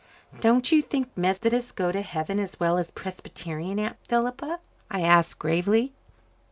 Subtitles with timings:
[0.39, 5.37] "Don't you think Methodists go to heaven as well as Presbyterians, Aunt Philippa?" I asked
[5.37, 5.93] gravely.